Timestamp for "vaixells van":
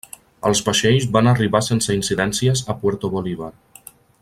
0.69-1.29